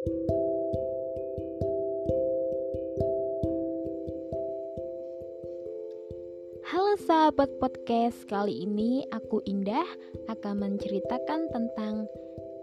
[0.00, 0.16] Halo
[7.04, 9.84] sahabat podcast, kali ini aku Indah
[10.32, 12.08] akan menceritakan tentang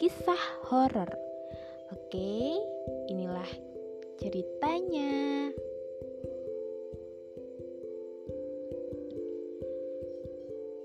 [0.02, 1.14] kisah horor.
[1.94, 2.58] Oke,
[3.14, 3.54] inilah
[4.18, 5.54] ceritanya.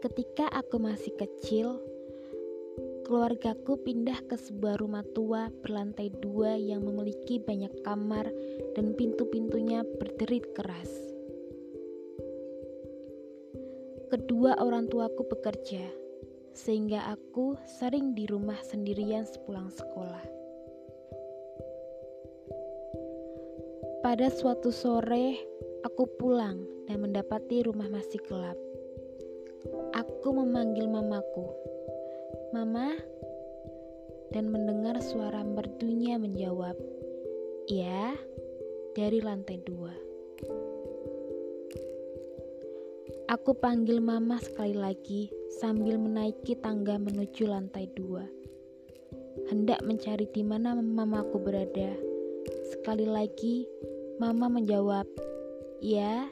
[0.05, 1.81] Ketika aku masih kecil,
[3.03, 8.31] keluargaku pindah ke sebuah rumah tua berlantai dua yang memiliki banyak kamar
[8.79, 10.91] dan pintu-pintunya berderit keras.
[14.13, 15.89] Kedua orang tuaku bekerja,
[16.53, 20.25] sehingga aku sering di rumah sendirian sepulang sekolah.
[24.05, 25.41] Pada suatu sore,
[25.87, 28.59] aku pulang dan mendapati rumah masih gelap.
[29.97, 31.49] Aku memanggil mamaku,
[32.53, 32.93] "Mama,"
[34.33, 36.77] dan mendengar suara merdunya menjawab,
[37.69, 38.13] "Ya,"
[38.93, 39.93] dari lantai dua.
[43.33, 48.29] Aku panggil mama sekali lagi sambil menaiki tangga menuju lantai dua.
[49.49, 51.97] Hendak mencari di mana mamaku berada.
[52.69, 53.65] Sekali lagi,
[54.21, 55.09] mama menjawab,
[55.81, 56.29] "Ya,"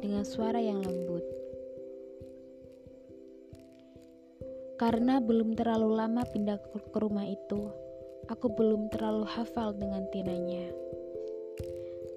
[0.00, 1.41] dengan suara yang lembut.
[4.82, 7.70] Karena belum terlalu lama pindah ke rumah itu,
[8.26, 10.74] aku belum terlalu hafal dengan tinanya.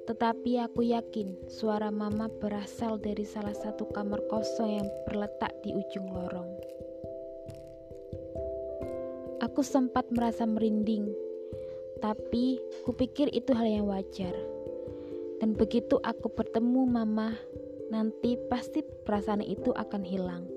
[0.09, 6.09] Tetapi aku yakin suara mama berasal dari salah satu kamar kosong yang berletak di ujung
[6.09, 6.49] lorong.
[9.45, 11.13] Aku sempat merasa merinding,
[12.01, 14.33] tapi kupikir itu hal yang wajar.
[15.37, 17.37] Dan begitu aku bertemu mama,
[17.93, 20.54] nanti pasti perasaan itu akan hilang.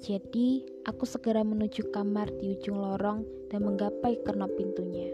[0.00, 3.20] Jadi, aku segera menuju kamar di ujung lorong
[3.52, 5.12] dan menggapai kenop pintunya.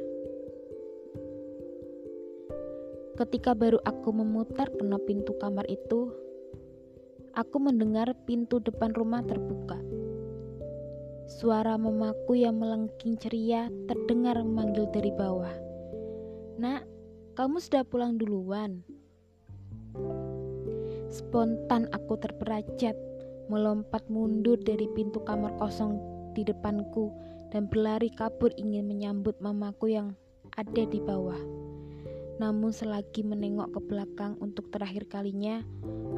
[3.18, 6.14] Ketika baru aku memutar kenop pintu kamar itu,
[7.34, 9.74] aku mendengar pintu depan rumah terbuka.
[11.26, 15.50] Suara mamaku yang melengking ceria terdengar memanggil dari bawah.
[16.62, 16.86] Nak,
[17.34, 18.86] kamu sudah pulang duluan.
[21.10, 23.15] Spontan aku terperajat
[23.46, 25.98] melompat mundur dari pintu kamar kosong
[26.34, 27.10] di depanku
[27.54, 30.12] dan berlari kabur ingin menyambut mamaku yang
[30.58, 31.38] ada di bawah.
[32.36, 35.64] Namun selagi menengok ke belakang untuk terakhir kalinya,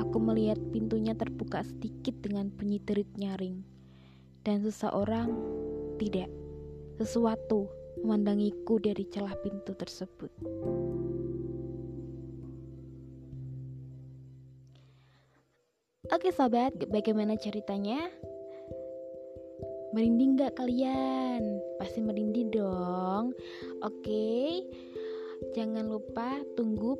[0.02, 3.62] aku melihat pintunya terbuka sedikit dengan bunyi derit nyaring.
[4.42, 5.30] Dan seseorang,
[6.02, 6.26] tidak,
[6.98, 7.70] sesuatu
[8.02, 10.30] memandangiku dari celah pintu tersebut.
[16.08, 18.08] Oke sobat, bagaimana ceritanya?
[19.92, 21.60] Merinding gak kalian?
[21.76, 23.32] Pasti merinding dong
[23.84, 24.64] Oke
[25.56, 26.96] Jangan lupa tunggu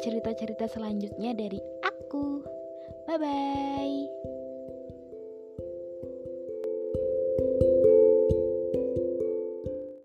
[0.00, 2.44] cerita-cerita selanjutnya dari aku
[3.08, 4.39] Bye-bye